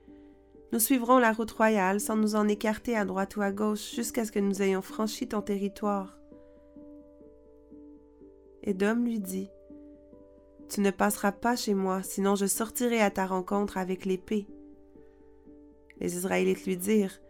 Nous 0.73 0.81
suivrons 0.81 1.19
la 1.19 1.33
route 1.33 1.51
royale 1.53 2.01
sans 2.01 2.17
nous 2.17 2.35
en 2.35 2.49
écarter 2.49 2.97
à 2.97 3.05
droite 3.05 3.37
ou 3.37 3.43
à 3.43 3.53
gauche 3.53 3.95
jusqu'à 3.95 4.25
ce 4.25 4.33
que 4.33 4.41
nous 4.41 4.63
ayons 4.63 4.83
franchi 4.83 5.29
ton 5.29 5.43
territoire. 5.43 6.19
Édom 8.65 9.05
lui 9.05 9.21
dit 9.21 9.49
Tu 10.69 10.81
ne 10.81 10.91
passeras 10.91 11.33
pas 11.33 11.55
chez 11.55 11.75
moi, 11.75 12.03
sinon 12.03 12.35
je 12.35 12.47
sortirai 12.47 13.01
à 13.01 13.11
ta 13.11 13.27
rencontre 13.27 13.77
avec 13.77 14.05
l'épée. 14.05 14.47
Les 16.01 16.17
Israélites 16.17 16.67
lui 16.67 16.77
dirent, 16.77 17.21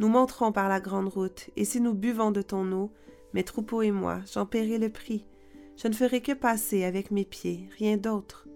Nous 0.00 0.08
monterons 0.08 0.50
par 0.50 0.68
la 0.68 0.80
grande 0.80 1.08
route, 1.08 1.50
et 1.56 1.64
si 1.64 1.80
nous 1.80 1.94
buvons 1.94 2.32
de 2.32 2.42
ton 2.42 2.72
eau, 2.72 2.90
mes 3.32 3.44
troupeaux 3.44 3.82
et 3.82 3.92
moi, 3.92 4.20
j'en 4.32 4.46
paierai 4.46 4.78
le 4.78 4.88
prix. 4.88 5.24
Je 5.80 5.86
ne 5.86 5.94
ferai 5.94 6.20
que 6.20 6.32
passer 6.32 6.82
avec 6.82 7.12
mes 7.12 7.24
pieds, 7.24 7.68
rien 7.78 7.96
d'autre. 7.96 8.48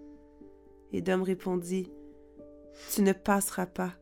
Édom 0.91 1.23
répondit, 1.23 1.89
Tu 2.93 3.01
ne 3.01 3.13
passeras 3.13 3.65
pas. 3.65 3.93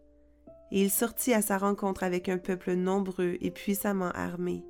Et 0.71 0.81
il 0.81 0.89
sortit 0.89 1.33
à 1.33 1.43
sa 1.43 1.59
rencontre 1.59 2.03
avec 2.03 2.29
un 2.29 2.39
peuple 2.39 2.73
nombreux 2.73 3.37
et 3.39 3.51
puissamment 3.51 4.09
armé. 4.15 4.65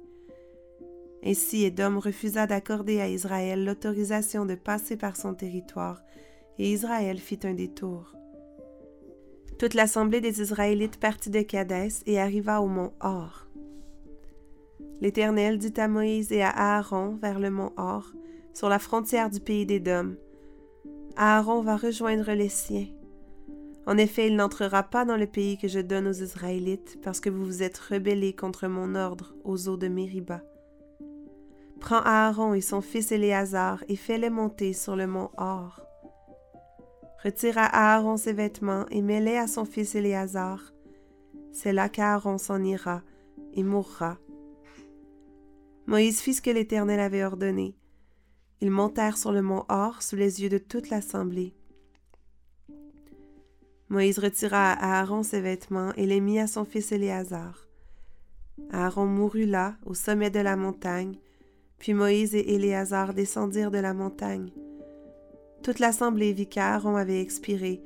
Ainsi 1.23 1.63
Édom 1.63 1.99
refusa 1.99 2.45
d'accorder 2.45 2.99
à 2.99 3.07
Israël 3.07 3.63
l'autorisation 3.63 4.45
de 4.45 4.55
passer 4.55 4.97
par 4.97 5.15
son 5.15 5.33
territoire, 5.33 6.01
et 6.57 6.73
Israël 6.73 7.19
fit 7.19 7.39
un 7.43 7.53
détour. 7.53 8.15
Toute 9.59 9.75
l'assemblée 9.75 10.19
des 10.19 10.41
Israélites 10.41 10.99
partit 10.99 11.29
de 11.29 11.41
Cadès 11.41 12.03
et 12.05 12.19
arriva 12.19 12.61
au 12.61 12.67
mont 12.67 12.91
Hor. 12.99 13.47
L'Éternel 14.99 15.57
dit 15.57 15.79
à 15.79 15.87
Moïse 15.87 16.33
et 16.33 16.41
à 16.41 16.49
Aaron 16.49 17.15
vers 17.21 17.39
le 17.39 17.49
mont 17.49 17.71
Hor, 17.77 18.11
sur 18.53 18.69
la 18.69 18.79
frontière 18.79 19.29
du 19.29 19.39
pays 19.39 19.65
d'Édom. 19.65 20.15
Aaron 21.17 21.61
va 21.61 21.77
rejoindre 21.77 22.31
les 22.31 22.49
siens. 22.49 22.87
En 23.87 23.97
effet, 23.97 24.27
il 24.27 24.35
n'entrera 24.35 24.83
pas 24.83 25.05
dans 25.05 25.17
le 25.17 25.25
pays 25.25 25.57
que 25.57 25.67
je 25.67 25.79
donne 25.79 26.07
aux 26.07 26.11
Israélites, 26.11 26.99
parce 27.01 27.19
que 27.19 27.29
vous 27.29 27.45
vous 27.45 27.63
êtes 27.63 27.77
rebellés 27.77 28.33
contre 28.33 28.67
mon 28.67 28.95
ordre 28.95 29.33
aux 29.43 29.67
eaux 29.67 29.77
de 29.77 29.87
Mériba. 29.87 30.41
Prends 31.79 32.01
Aaron 32.03 32.53
et 32.53 32.61
son 32.61 32.81
fils 32.81 33.11
Éléazar 33.11 33.83
et 33.87 33.95
fais-les 33.95 34.29
monter 34.29 34.73
sur 34.73 34.95
le 34.95 35.07
mont 35.07 35.31
Hor. 35.37 35.81
Retire 37.23 37.57
à 37.57 37.95
Aaron 37.95 38.17
ses 38.17 38.33
vêtements 38.33 38.85
et 38.91 39.01
mets-les 39.01 39.37
à 39.37 39.47
son 39.47 39.65
fils 39.65 39.95
Éléazar. 39.95 40.73
C'est 41.51 41.73
là 41.73 41.89
qu'Aaron 41.89 42.37
s'en 42.37 42.63
ira 42.63 43.01
et 43.53 43.63
mourra. 43.63 44.17
Moïse 45.87 46.21
fit 46.21 46.35
ce 46.35 46.41
que 46.41 46.51
l'Éternel 46.51 46.99
avait 46.99 47.23
ordonné. 47.23 47.75
Ils 48.61 48.71
montèrent 48.71 49.17
sur 49.17 49.31
le 49.31 49.41
mont 49.41 49.65
Hor 49.69 50.03
sous 50.03 50.15
les 50.15 50.41
yeux 50.41 50.49
de 50.49 50.59
toute 50.59 50.89
l'assemblée. 50.89 51.55
Moïse 53.89 54.19
retira 54.19 54.71
à 54.71 54.99
Aaron 54.99 55.23
ses 55.23 55.41
vêtements 55.41 55.93
et 55.97 56.05
les 56.05 56.21
mit 56.21 56.39
à 56.39 56.47
son 56.47 56.63
fils 56.63 56.91
Éléazar. 56.91 57.67
Aaron 58.71 59.05
mourut 59.05 59.45
là, 59.45 59.75
au 59.85 59.93
sommet 59.93 60.29
de 60.29 60.39
la 60.39 60.55
montagne, 60.55 61.17
puis 61.77 61.93
Moïse 61.93 62.35
et 62.35 62.53
Éléazar 62.53 63.13
descendirent 63.13 63.71
de 63.71 63.79
la 63.79 63.93
montagne. 63.93 64.51
Toute 65.63 65.79
l'assemblée 65.79 66.31
vit 66.31 66.47
qu'Aaron 66.47 66.95
avait 66.95 67.21
expiré, 67.21 67.81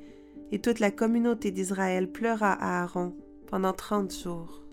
et 0.52 0.60
toute 0.60 0.78
la 0.78 0.90
communauté 0.90 1.50
d'Israël 1.50 2.12
pleura 2.12 2.52
à 2.52 2.82
Aaron 2.82 3.16
pendant 3.46 3.72
trente 3.72 4.14
jours. 4.14 4.65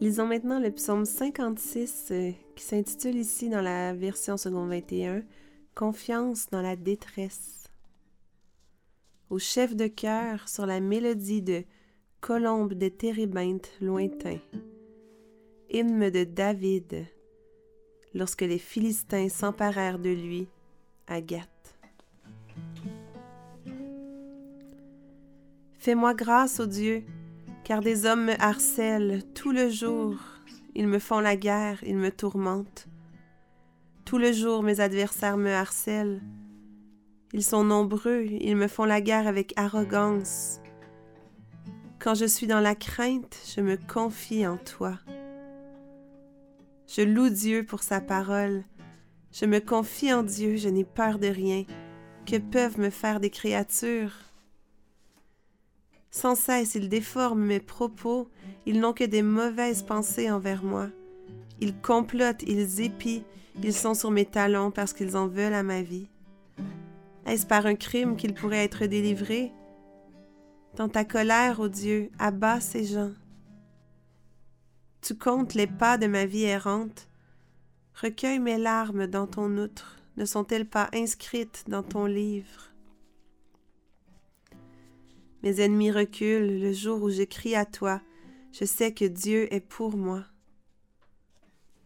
Lisons 0.00 0.26
maintenant 0.26 0.60
le 0.60 0.70
psaume 0.70 1.04
56 1.04 2.08
euh, 2.12 2.30
qui 2.54 2.64
s'intitule 2.64 3.16
ici 3.16 3.48
dans 3.48 3.60
la 3.60 3.94
version 3.94 4.36
second 4.36 4.66
21 4.66 5.22
Confiance 5.74 6.48
dans 6.50 6.62
la 6.62 6.76
détresse. 6.76 7.68
Au 9.28 9.40
chef 9.40 9.74
de 9.74 9.88
cœur 9.88 10.48
sur 10.48 10.66
la 10.66 10.78
mélodie 10.78 11.42
de 11.42 11.64
colombe 12.20 12.74
de 12.74 12.88
térébinthe 12.88 13.72
lointain. 13.80 14.38
Hymne 15.68 16.10
de 16.10 16.22
David, 16.22 17.04
lorsque 18.14 18.42
les 18.42 18.58
Philistins 18.58 19.28
s'emparèrent 19.28 19.98
de 19.98 20.10
lui 20.10 20.48
à. 21.08 21.18
Fais-moi 25.78 26.14
grâce, 26.14 26.60
ô 26.60 26.66
Dieu, 26.66 27.04
car 27.68 27.82
des 27.82 28.06
hommes 28.06 28.24
me 28.24 28.42
harcèlent 28.42 29.22
tout 29.34 29.52
le 29.52 29.68
jour. 29.68 30.14
Ils 30.74 30.86
me 30.86 30.98
font 30.98 31.20
la 31.20 31.36
guerre, 31.36 31.78
ils 31.84 31.98
me 31.98 32.10
tourmentent. 32.10 32.88
Tout 34.06 34.16
le 34.16 34.32
jour 34.32 34.62
mes 34.62 34.80
adversaires 34.80 35.36
me 35.36 35.52
harcèlent. 35.52 36.22
Ils 37.34 37.44
sont 37.44 37.64
nombreux, 37.64 38.22
ils 38.22 38.56
me 38.56 38.68
font 38.68 38.86
la 38.86 39.02
guerre 39.02 39.26
avec 39.26 39.52
arrogance. 39.56 40.60
Quand 41.98 42.14
je 42.14 42.24
suis 42.24 42.46
dans 42.46 42.60
la 42.60 42.74
crainte, 42.74 43.36
je 43.54 43.60
me 43.60 43.76
confie 43.76 44.46
en 44.46 44.56
toi. 44.56 44.98
Je 46.86 47.02
loue 47.02 47.28
Dieu 47.28 47.66
pour 47.66 47.82
sa 47.82 48.00
parole. 48.00 48.64
Je 49.30 49.44
me 49.44 49.58
confie 49.60 50.10
en 50.10 50.22
Dieu, 50.22 50.56
je 50.56 50.70
n'ai 50.70 50.84
peur 50.84 51.18
de 51.18 51.26
rien. 51.26 51.64
Que 52.24 52.38
peuvent 52.38 52.80
me 52.80 52.88
faire 52.88 53.20
des 53.20 53.28
créatures? 53.28 54.27
Sans 56.10 56.34
cesse, 56.34 56.74
ils 56.74 56.88
déforment 56.88 57.44
mes 57.44 57.60
propos, 57.60 58.28
ils 58.66 58.80
n'ont 58.80 58.92
que 58.92 59.04
des 59.04 59.22
mauvaises 59.22 59.82
pensées 59.82 60.30
envers 60.30 60.64
moi. 60.64 60.88
Ils 61.60 61.76
complotent, 61.76 62.42
ils 62.42 62.80
épient, 62.80 63.24
ils 63.62 63.74
sont 63.74 63.94
sur 63.94 64.10
mes 64.10 64.24
talons 64.24 64.70
parce 64.70 64.92
qu'ils 64.92 65.16
en 65.16 65.26
veulent 65.26 65.54
à 65.54 65.62
ma 65.62 65.82
vie. 65.82 66.08
Est-ce 67.26 67.46
par 67.46 67.66
un 67.66 67.74
crime 67.74 68.16
qu'ils 68.16 68.34
pourraient 68.34 68.64
être 68.64 68.86
délivrés? 68.86 69.52
Dans 70.76 70.88
ta 70.88 71.04
colère, 71.04 71.60
ô 71.60 71.68
Dieu, 71.68 72.10
abat 72.18 72.60
ces 72.60 72.84
gens. 72.84 73.12
Tu 75.02 75.14
comptes 75.14 75.54
les 75.54 75.66
pas 75.66 75.98
de 75.98 76.06
ma 76.06 76.24
vie 76.24 76.44
errante. 76.44 77.08
Recueille 78.00 78.38
mes 78.38 78.58
larmes 78.58 79.06
dans 79.06 79.26
ton 79.26 79.56
outre. 79.58 79.96
Ne 80.16 80.24
sont-elles 80.24 80.68
pas 80.68 80.88
inscrites 80.94 81.64
dans 81.68 81.82
ton 81.82 82.06
livre? 82.06 82.67
Mes 85.42 85.60
ennemis 85.60 85.90
reculent 85.90 86.60
le 86.60 86.72
jour 86.72 87.02
où 87.02 87.10
j'écris 87.10 87.54
à 87.54 87.64
toi. 87.64 88.00
Je 88.52 88.64
sais 88.64 88.92
que 88.92 89.04
Dieu 89.04 89.52
est 89.52 89.60
pour 89.60 89.96
moi. 89.96 90.24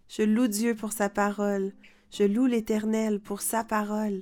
Je 0.08 0.22
loue 0.22 0.48
Dieu 0.48 0.74
pour 0.74 0.92
sa 0.92 1.08
parole. 1.08 1.72
Je 2.10 2.24
loue 2.24 2.46
l'Éternel 2.46 3.20
pour 3.20 3.40
sa 3.40 3.64
parole. 3.64 4.20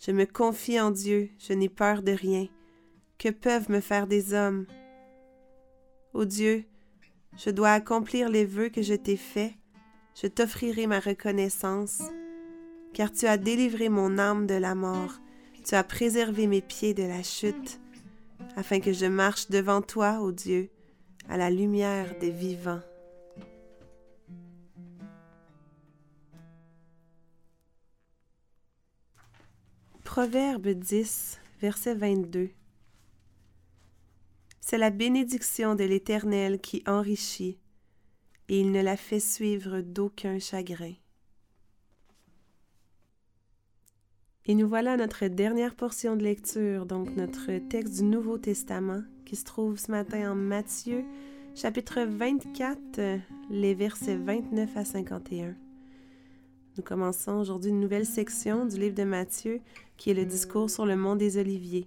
Je 0.00 0.12
me 0.12 0.26
confie 0.26 0.80
en 0.80 0.90
Dieu, 0.90 1.30
je 1.38 1.52
n'ai 1.52 1.68
peur 1.68 2.02
de 2.02 2.12
rien. 2.12 2.46
Que 3.18 3.30
peuvent 3.30 3.70
me 3.70 3.80
faire 3.80 4.06
des 4.06 4.32
hommes? 4.34 4.66
Ô 6.14 6.24
Dieu, 6.24 6.64
je 7.36 7.50
dois 7.50 7.70
accomplir 7.70 8.28
les 8.28 8.44
vœux 8.44 8.68
que 8.68 8.82
je 8.82 8.94
t'ai 8.94 9.16
faits, 9.16 9.52
je 10.20 10.26
t'offrirai 10.26 10.86
ma 10.86 11.00
reconnaissance, 11.00 12.02
car 12.94 13.12
tu 13.12 13.26
as 13.26 13.36
délivré 13.36 13.88
mon 13.88 14.18
âme 14.18 14.46
de 14.46 14.54
la 14.54 14.74
mort, 14.74 15.20
tu 15.64 15.74
as 15.74 15.84
préservé 15.84 16.46
mes 16.46 16.62
pieds 16.62 16.94
de 16.94 17.02
la 17.04 17.22
chute, 17.22 17.80
afin 18.56 18.80
que 18.80 18.92
je 18.92 19.06
marche 19.06 19.48
devant 19.48 19.82
toi, 19.82 20.20
ô 20.20 20.32
Dieu, 20.32 20.70
à 21.28 21.36
la 21.36 21.50
lumière 21.50 22.18
des 22.18 22.30
vivants. 22.30 22.80
Proverbe 30.04 30.68
10, 30.68 31.38
verset 31.60 31.94
22 31.94 32.50
c'est 34.68 34.76
la 34.76 34.90
bénédiction 34.90 35.74
de 35.74 35.84
l'Éternel 35.84 36.60
qui 36.60 36.82
enrichit, 36.86 37.58
et 38.50 38.60
il 38.60 38.70
ne 38.70 38.82
la 38.82 38.98
fait 38.98 39.18
suivre 39.18 39.80
d'aucun 39.80 40.38
chagrin. 40.38 40.92
Et 44.50 44.54
nous 44.54 44.66
voilà 44.66 44.92
à 44.92 44.96
notre 44.96 45.26
dernière 45.26 45.74
portion 45.74 46.16
de 46.16 46.22
lecture, 46.22 46.86
donc 46.86 47.14
notre 47.16 47.58
texte 47.68 47.96
du 47.96 48.04
Nouveau 48.04 48.38
Testament, 48.38 49.02
qui 49.26 49.36
se 49.36 49.44
trouve 49.44 49.78
ce 49.78 49.90
matin 49.90 50.32
en 50.32 50.34
Matthieu, 50.34 51.04
chapitre 51.54 52.00
24, 52.00 52.78
les 53.50 53.74
versets 53.74 54.16
29 54.16 54.74
à 54.74 54.86
51. 54.86 55.54
Nous 56.78 56.82
commençons 56.82 57.32
aujourd'hui 57.32 57.70
une 57.70 57.80
nouvelle 57.80 58.06
section 58.06 58.64
du 58.64 58.78
livre 58.78 58.94
de 58.94 59.04
Matthieu, 59.04 59.60
qui 59.98 60.10
est 60.10 60.14
le 60.14 60.24
discours 60.24 60.70
sur 60.70 60.86
le 60.86 60.96
mont 60.96 61.16
des 61.16 61.36
Oliviers 61.36 61.86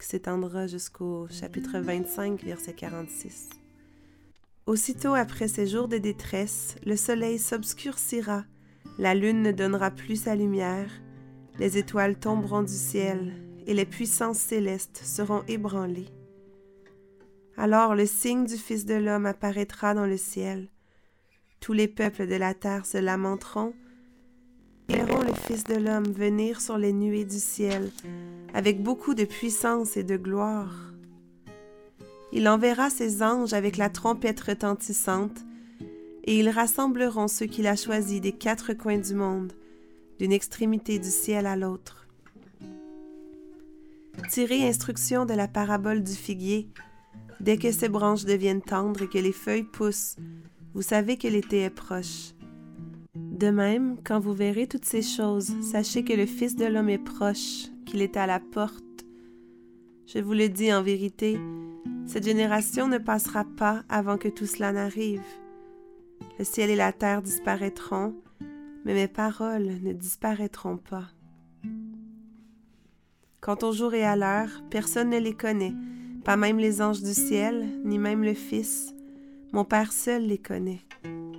qui 0.00 0.06
s'étendra 0.06 0.66
jusqu'au 0.66 1.28
chapitre 1.28 1.78
25, 1.78 2.42
verset 2.42 2.72
46. 2.72 3.50
Aussitôt 4.66 5.14
après 5.14 5.46
ces 5.46 5.66
jours 5.66 5.88
de 5.88 5.98
détresse, 5.98 6.74
le 6.84 6.96
soleil 6.96 7.38
s'obscurcira, 7.38 8.44
la 8.98 9.14
lune 9.14 9.42
ne 9.42 9.52
donnera 9.52 9.90
plus 9.90 10.22
sa 10.22 10.34
lumière, 10.34 10.90
les 11.58 11.78
étoiles 11.78 12.18
tomberont 12.18 12.62
du 12.62 12.72
ciel, 12.72 13.32
et 13.66 13.74
les 13.74 13.84
puissances 13.84 14.38
célestes 14.38 15.00
seront 15.04 15.42
ébranlées. 15.48 16.08
Alors 17.56 17.94
le 17.94 18.06
signe 18.06 18.46
du 18.46 18.56
Fils 18.56 18.86
de 18.86 18.94
l'homme 18.94 19.26
apparaîtra 19.26 19.94
dans 19.94 20.06
le 20.06 20.16
ciel. 20.16 20.68
Tous 21.60 21.74
les 21.74 21.88
peuples 21.88 22.26
de 22.26 22.36
la 22.36 22.54
terre 22.54 22.86
se 22.86 22.96
lamenteront, 22.96 23.74
verront 24.88 25.20
le 25.20 25.34
Fils 25.46 25.64
de 25.64 25.74
l'homme 25.74 26.10
venir 26.10 26.60
sur 26.60 26.78
les 26.78 26.92
nuées 26.92 27.26
du 27.26 27.38
ciel, 27.38 27.90
avec 28.54 28.82
beaucoup 28.82 29.14
de 29.14 29.24
puissance 29.24 29.96
et 29.96 30.04
de 30.04 30.16
gloire. 30.16 30.74
Il 32.32 32.48
enverra 32.48 32.90
ses 32.90 33.22
anges 33.22 33.52
avec 33.52 33.76
la 33.76 33.90
trompette 33.90 34.40
retentissante, 34.40 35.44
et 36.24 36.38
ils 36.38 36.48
rassembleront 36.48 37.28
ceux 37.28 37.46
qu'il 37.46 37.66
a 37.66 37.76
choisis 37.76 38.20
des 38.20 38.32
quatre 38.32 38.72
coins 38.72 38.98
du 38.98 39.14
monde, 39.14 39.52
d'une 40.20 40.32
extrémité 40.32 40.98
du 40.98 41.08
ciel 41.08 41.46
à 41.46 41.56
l'autre. 41.56 42.06
Tirez 44.28 44.68
instruction 44.68 45.24
de 45.24 45.32
la 45.32 45.48
parabole 45.48 46.02
du 46.02 46.12
figuier. 46.12 46.68
Dès 47.40 47.56
que 47.56 47.72
ses 47.72 47.88
branches 47.88 48.26
deviennent 48.26 48.60
tendres 48.60 49.00
et 49.00 49.08
que 49.08 49.16
les 49.16 49.32
feuilles 49.32 49.64
poussent, 49.64 50.16
vous 50.74 50.82
savez 50.82 51.16
que 51.16 51.26
l'été 51.26 51.60
est 51.60 51.70
proche. 51.70 52.34
De 53.14 53.48
même, 53.48 53.96
quand 54.04 54.20
vous 54.20 54.34
verrez 54.34 54.66
toutes 54.66 54.84
ces 54.84 55.00
choses, 55.00 55.54
sachez 55.62 56.04
que 56.04 56.12
le 56.12 56.26
Fils 56.26 56.54
de 56.54 56.66
l'homme 56.66 56.90
est 56.90 56.98
proche, 56.98 57.68
qu'il 57.86 58.02
est 58.02 58.18
à 58.18 58.26
la 58.26 58.40
porte. 58.40 58.84
Je 60.04 60.18
vous 60.18 60.34
le 60.34 60.50
dis 60.50 60.70
en 60.70 60.82
vérité, 60.82 61.40
cette 62.04 62.26
génération 62.26 62.88
ne 62.88 62.98
passera 62.98 63.46
pas 63.56 63.84
avant 63.88 64.18
que 64.18 64.28
tout 64.28 64.44
cela 64.44 64.70
n'arrive. 64.70 65.22
Le 66.38 66.44
ciel 66.44 66.68
et 66.68 66.76
la 66.76 66.92
terre 66.92 67.22
disparaîtront, 67.22 68.14
mais 68.84 68.94
mes 68.94 69.08
paroles 69.08 69.78
ne 69.82 69.92
disparaîtront 69.92 70.76
pas. 70.76 71.06
Quant 73.40 73.58
au 73.62 73.72
jour 73.72 73.94
et 73.94 74.04
à 74.04 74.16
l'heure, 74.16 74.62
personne 74.70 75.10
ne 75.10 75.18
les 75.18 75.34
connaît, 75.34 75.74
pas 76.24 76.36
même 76.36 76.58
les 76.58 76.82
anges 76.82 77.02
du 77.02 77.14
ciel, 77.14 77.66
ni 77.84 77.98
même 77.98 78.22
le 78.22 78.34
Fils. 78.34 78.94
Mon 79.52 79.64
Père 79.64 79.92
seul 79.92 80.26
les 80.26 80.38
connaît. 80.38 80.80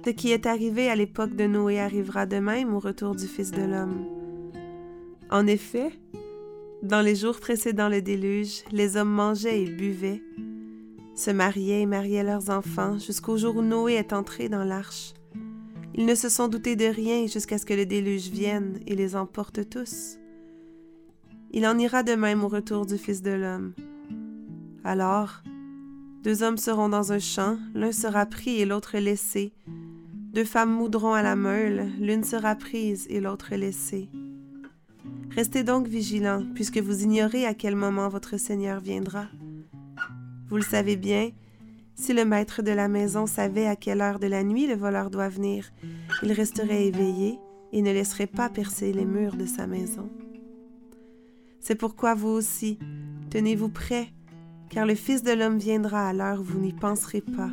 Ce 0.04 0.10
qui 0.10 0.32
est 0.32 0.48
arrivé 0.48 0.90
à 0.90 0.96
l'époque 0.96 1.36
de 1.36 1.46
Noé 1.46 1.80
arrivera 1.80 2.26
de 2.26 2.38
même 2.38 2.74
au 2.74 2.80
retour 2.80 3.16
du 3.16 3.28
Fils 3.28 3.52
de 3.52 3.62
l'homme. 3.62 4.06
En 5.30 5.46
effet, 5.46 5.92
dans 6.82 7.02
les 7.02 7.16
jours 7.16 7.40
précédant 7.40 7.88
le 7.88 8.02
déluge, 8.02 8.64
les 8.72 8.98
hommes 8.98 9.12
mangeaient 9.12 9.62
et 9.62 9.70
buvaient, 9.70 10.24
se 11.16 11.30
mariaient 11.30 11.82
et 11.82 11.86
mariaient 11.86 12.24
leurs 12.24 12.50
enfants 12.50 12.98
jusqu'au 12.98 13.38
jour 13.38 13.58
où 13.58 13.62
Noé 13.62 13.94
est 13.94 14.14
entré 14.14 14.50
dans 14.50 14.64
l'arche. 14.64 15.14
Ils 15.96 16.06
ne 16.06 16.16
se 16.16 16.30
sont 16.30 16.48
doutés 16.48 16.76
de 16.76 16.86
rien 16.86 17.28
jusqu'à 17.28 17.58
ce 17.58 17.66
que 17.66 17.74
le 17.74 17.86
déluge 17.86 18.30
vienne 18.30 18.80
et 18.88 18.96
les 18.96 19.16
emporte 19.16 19.70
tous. 19.70 20.18
Il 21.52 21.68
en 21.68 21.78
ira 21.78 22.04
de 22.04 22.16
même 22.16 22.44
au 22.44 22.48
retour 22.48 22.86
du 22.86 22.98
Fils 22.98 23.22
de 23.22 23.32
l'homme. 23.32 23.74
Alors, 24.84 25.44
deux 26.24 26.44
hommes 26.44 26.58
seront 26.58 26.88
dans 26.88 27.12
un 27.12 27.20
champ, 27.20 27.58
l'un 27.74 27.92
sera 27.92 28.26
pris 28.26 28.62
et 28.62 28.66
l'autre 28.66 28.98
laissé. 28.98 29.54
Deux 30.34 30.46
femmes 30.46 30.72
moudront 30.72 31.14
à 31.14 31.22
la 31.22 31.36
meule, 31.36 31.90
l'une 32.00 32.24
sera 32.24 32.56
prise 32.56 33.06
et 33.10 33.20
l'autre 33.20 33.54
laissée. 33.56 34.10
Restez 35.32 35.64
donc 35.64 35.88
vigilants, 35.88 36.46
puisque 36.56 36.78
vous 36.78 37.04
ignorez 37.04 37.46
à 37.46 37.54
quel 37.54 37.76
moment 37.76 38.08
votre 38.08 38.38
Seigneur 38.38 38.80
viendra. 38.80 39.28
Vous 40.50 40.58
le 40.58 40.62
savez 40.62 40.96
bien, 40.96 41.32
si 42.02 42.14
le 42.14 42.26
maître 42.26 42.64
de 42.64 42.72
la 42.72 42.88
maison 42.88 43.28
savait 43.28 43.68
à 43.68 43.76
quelle 43.76 44.02
heure 44.02 44.18
de 44.18 44.26
la 44.26 44.44
nuit 44.44 44.66
le 44.66 44.74
voleur 44.74 45.12
doit 45.12 45.30
venir, 45.30 45.72
il 46.24 46.32
resterait 46.32 46.88
éveillé 46.88 47.38
et 47.72 47.84
ne 47.84 47.92
laisserait 47.92 48.26
pas 48.26 48.50
percer 48.50 48.92
les 48.92 49.06
murs 49.06 49.36
de 49.36 49.46
sa 49.46 49.68
maison. 49.68 50.10
C'est 51.60 51.76
pourquoi 51.76 52.16
vous 52.16 52.30
aussi, 52.30 52.80
tenez-vous 53.30 53.70
prêts, 53.70 54.08
car 54.72 54.88
le 54.88 54.96
Fils 54.96 55.22
de 55.22 55.32
l'homme 55.32 55.60
viendra 55.60 56.10
à 56.10 56.14
l'heure 56.14 56.42
où 56.42 56.44
vous 56.44 56.60
n'y 56.60 56.74
penserez 56.74 57.22
pas. 57.22 57.52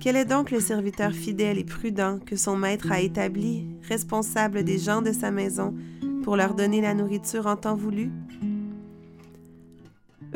Quel 0.00 0.16
est 0.16 0.24
donc 0.24 0.50
le 0.50 0.60
serviteur 0.60 1.12
fidèle 1.12 1.58
et 1.58 1.64
prudent 1.64 2.20
que 2.24 2.36
son 2.36 2.56
maître 2.56 2.90
a 2.90 3.02
établi, 3.02 3.66
responsable 3.86 4.64
des 4.64 4.78
gens 4.78 5.02
de 5.02 5.12
sa 5.12 5.30
maison, 5.30 5.74
pour 6.22 6.36
leur 6.36 6.54
donner 6.54 6.80
la 6.80 6.94
nourriture 6.94 7.46
en 7.46 7.56
temps 7.56 7.76
voulu? 7.76 8.10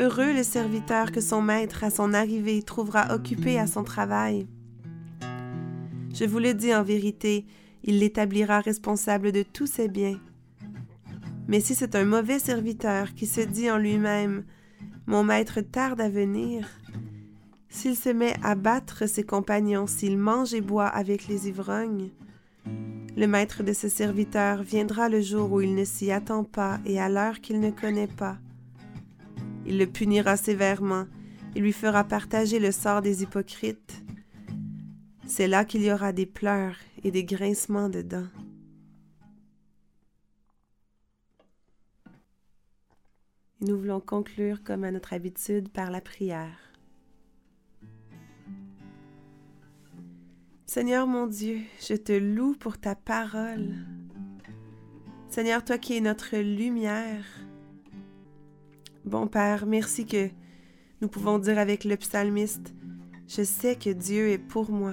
Heureux 0.01 0.33
le 0.33 0.45
serviteur 0.45 1.11
que 1.11 1.21
son 1.21 1.43
maître, 1.43 1.83
à 1.83 1.91
son 1.91 2.15
arrivée, 2.15 2.63
trouvera 2.63 3.13
occupé 3.13 3.59
à 3.59 3.67
son 3.67 3.83
travail. 3.83 4.47
Je 6.15 6.25
vous 6.25 6.39
le 6.39 6.55
dis 6.55 6.73
en 6.73 6.85
vérité, 6.85 7.47
il 7.83 7.99
l'établira 7.99 8.61
responsable 8.61 9.33
de 9.33 9.43
tous 9.43 9.67
ses 9.67 9.89
biens. 9.89 10.21
Mais 11.49 11.59
si 11.59 11.75
c'est 11.75 11.97
un 11.97 12.05
mauvais 12.05 12.39
serviteur 12.39 13.13
qui 13.15 13.27
se 13.27 13.41
dit 13.41 13.73
en 13.73 13.77
lui-même 13.77 14.45
Mon 15.07 15.25
maître 15.25 15.63
tarde 15.63 16.01
à 16.01 16.09
venir, 16.09 16.69
s'il 17.69 17.97
se 17.97 18.11
met 18.11 18.35
à 18.45 18.55
battre 18.55 19.09
ses 19.09 19.25
compagnons, 19.25 19.89
s'il 19.89 20.17
mange 20.17 20.55
et 20.55 20.61
boit 20.61 20.87
avec 20.87 21.27
les 21.27 21.49
ivrognes, 21.49 22.11
le 23.17 23.27
maître 23.27 23.65
de 23.65 23.73
ce 23.73 23.89
serviteur 23.89 24.63
viendra 24.63 25.09
le 25.09 25.21
jour 25.21 25.51
où 25.51 25.61
il 25.61 25.75
ne 25.75 25.85
s'y 25.85 26.13
attend 26.13 26.45
pas 26.45 26.79
et 26.87 27.01
à 27.01 27.09
l'heure 27.09 27.41
qu'il 27.41 27.59
ne 27.59 27.71
connaît 27.71 28.07
pas. 28.07 28.39
Il 29.69 29.77
le 29.77 29.87
punira 29.87 30.39
sévèrement 30.39 31.05
et 31.55 31.61
lui 31.61 31.75
fera 31.75 32.03
partager 32.03 32.59
le 32.59 32.73
sort 32.73 33.03
des 33.03 33.23
hypocrites. 33.23 34.03
C'est 35.27 35.47
là 35.47 35.67
qu'il 35.67 35.83
y 35.83 35.93
aura 35.93 36.13
des 36.13 36.25
pleurs 36.25 36.77
et 37.05 37.11
des 37.11 37.23
grincements 37.23 37.91
de 37.91 38.01
dents. 38.01 38.29
Et 43.61 43.67
nous 43.67 43.77
voulons 43.77 44.01
conclure 44.01 44.65
comme 44.65 44.85
à 44.85 44.91
notre 44.91 45.13
habitude 45.13 45.69
par 45.69 45.91
la 45.91 46.01
prière. 46.01 46.73
Seigneur 50.65 51.07
mon 51.07 51.27
Dieu, 51.27 51.61
je 51.87 51.95
te 51.95 52.13
loue 52.13 52.55
pour 52.55 52.79
ta 52.79 52.95
parole. 52.95 53.75
Seigneur, 55.29 55.63
toi 55.63 55.77
qui 55.77 55.95
es 55.95 56.01
notre 56.01 56.39
lumière. 56.39 57.48
Bon 59.09 59.27
Père, 59.27 59.65
merci 59.65 60.05
que 60.05 60.29
nous 61.01 61.09
pouvons 61.09 61.39
dire 61.39 61.59
avec 61.59 61.85
le 61.85 61.97
psalmiste, 61.97 62.75
je 63.27 63.43
sais 63.43 63.75
que 63.75 63.89
Dieu 63.89 64.29
est 64.29 64.37
pour 64.37 64.71
moi. 64.71 64.93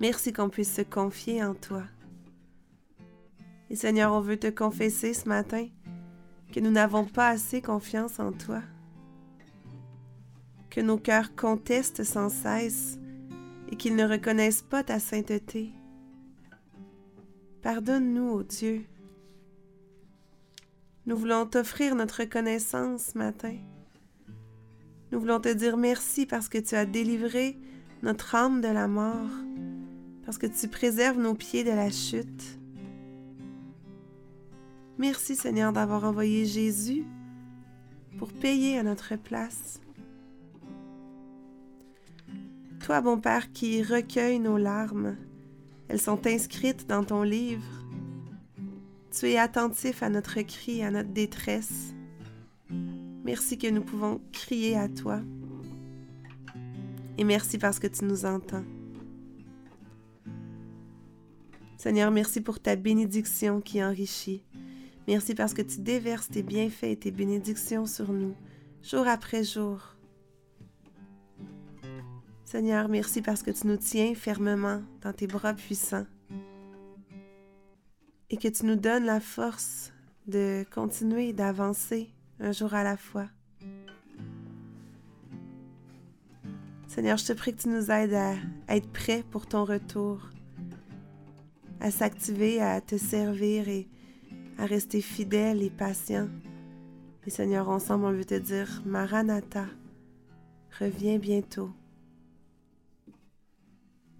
Merci 0.00 0.32
qu'on 0.32 0.48
puisse 0.48 0.74
se 0.74 0.80
confier 0.80 1.44
en 1.44 1.54
toi. 1.54 1.82
Et 3.68 3.76
Seigneur, 3.76 4.14
on 4.14 4.20
veut 4.20 4.38
te 4.38 4.46
confesser 4.46 5.12
ce 5.12 5.28
matin 5.28 5.68
que 6.50 6.60
nous 6.60 6.70
n'avons 6.70 7.04
pas 7.04 7.28
assez 7.28 7.60
confiance 7.60 8.18
en 8.18 8.32
toi, 8.32 8.62
que 10.70 10.80
nos 10.80 10.96
cœurs 10.96 11.36
contestent 11.36 12.04
sans 12.04 12.30
cesse 12.30 12.98
et 13.70 13.76
qu'ils 13.76 13.96
ne 13.96 14.08
reconnaissent 14.08 14.62
pas 14.62 14.82
ta 14.82 14.98
sainteté. 14.98 15.72
Pardonne-nous, 17.60 18.30
ô 18.30 18.42
Dieu. 18.44 18.86
Nous 21.08 21.16
voulons 21.16 21.46
t'offrir 21.46 21.94
notre 21.94 22.20
reconnaissance 22.20 23.12
ce 23.14 23.18
matin. 23.18 23.56
Nous 25.10 25.18
voulons 25.18 25.40
te 25.40 25.50
dire 25.50 25.78
merci 25.78 26.26
parce 26.26 26.50
que 26.50 26.58
tu 26.58 26.74
as 26.74 26.84
délivré 26.84 27.56
notre 28.02 28.34
âme 28.34 28.60
de 28.60 28.68
la 28.68 28.88
mort, 28.88 29.30
parce 30.26 30.36
que 30.36 30.46
tu 30.46 30.68
préserves 30.68 31.18
nos 31.18 31.34
pieds 31.34 31.64
de 31.64 31.70
la 31.70 31.88
chute. 31.88 32.60
Merci 34.98 35.34
Seigneur 35.34 35.72
d'avoir 35.72 36.04
envoyé 36.04 36.44
Jésus 36.44 37.06
pour 38.18 38.30
payer 38.30 38.78
à 38.78 38.82
notre 38.82 39.16
place. 39.16 39.80
Toi, 42.84 43.00
bon 43.00 43.18
Père, 43.18 43.50
qui 43.52 43.82
recueille 43.82 44.40
nos 44.40 44.58
larmes, 44.58 45.16
elles 45.88 46.02
sont 46.02 46.26
inscrites 46.26 46.86
dans 46.86 47.02
ton 47.02 47.22
livre. 47.22 47.87
Tu 49.18 49.30
es 49.30 49.36
attentif 49.36 50.04
à 50.04 50.10
notre 50.10 50.40
cri, 50.42 50.84
à 50.84 50.92
notre 50.92 51.08
détresse. 51.08 51.92
Merci 53.24 53.58
que 53.58 53.66
nous 53.66 53.82
pouvons 53.82 54.20
crier 54.30 54.76
à 54.76 54.88
toi. 54.88 55.20
Et 57.16 57.24
merci 57.24 57.58
parce 57.58 57.80
que 57.80 57.88
tu 57.88 58.04
nous 58.04 58.26
entends. 58.26 58.62
Seigneur, 61.78 62.12
merci 62.12 62.40
pour 62.40 62.60
ta 62.60 62.76
bénédiction 62.76 63.60
qui 63.60 63.82
enrichit. 63.82 64.44
Merci 65.08 65.34
parce 65.34 65.52
que 65.52 65.62
tu 65.62 65.80
déverses 65.80 66.28
tes 66.28 66.44
bienfaits 66.44 66.84
et 66.84 66.96
tes 66.96 67.10
bénédictions 67.10 67.86
sur 67.86 68.12
nous, 68.12 68.36
jour 68.84 69.08
après 69.08 69.42
jour. 69.42 69.96
Seigneur, 72.44 72.88
merci 72.88 73.20
parce 73.20 73.42
que 73.42 73.50
tu 73.50 73.66
nous 73.66 73.78
tiens 73.78 74.14
fermement 74.14 74.80
dans 75.02 75.12
tes 75.12 75.26
bras 75.26 75.54
puissants 75.54 76.06
et 78.30 78.36
que 78.36 78.48
tu 78.48 78.66
nous 78.66 78.76
donnes 78.76 79.04
la 79.04 79.20
force 79.20 79.92
de 80.26 80.64
continuer 80.72 81.32
d'avancer 81.32 82.10
un 82.40 82.52
jour 82.52 82.74
à 82.74 82.84
la 82.84 82.96
fois. 82.96 83.26
Seigneur, 86.86 87.16
je 87.16 87.26
te 87.26 87.32
prie 87.32 87.54
que 87.54 87.62
tu 87.62 87.68
nous 87.68 87.90
aides 87.90 88.14
à, 88.14 88.34
être 88.68 88.90
prêts 88.92 89.24
pour 89.30 89.46
ton 89.46 89.64
retour, 89.64 90.30
à 91.80 91.90
s'activer, 91.90 92.60
à 92.60 92.80
te 92.80 92.96
servir 92.96 93.68
et 93.68 93.88
à 94.58 94.66
rester 94.66 95.00
fidèle 95.00 95.62
et 95.62 95.70
patient. 95.70 96.28
Et 97.26 97.30
Seigneur, 97.30 97.68
ensemble, 97.68 98.06
on 98.06 98.12
veut 98.12 98.24
te 98.24 98.34
dire, 98.34 98.82
Maranatha, 98.84 99.66
reviens 100.78 101.18
bientôt. 101.18 101.70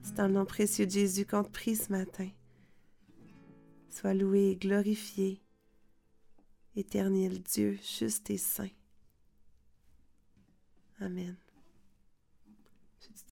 C'est 0.03 0.21
un 0.21 0.29
nom 0.29 0.45
précieux 0.45 0.87
de 0.87 0.91
Jésus 0.91 1.27
qu'on 1.27 1.43
te 1.43 1.51
prie 1.51 1.77
ce 1.77 1.91
matin. 1.91 2.29
Sois 3.99 4.15
loué 4.15 4.51
et 4.51 4.55
glorifié, 4.57 5.43
éternel 6.77 7.43
Dieu, 7.43 7.81
juste 7.83 8.31
et 8.31 8.39
saint. 8.39 8.71
Amen. 11.01 11.35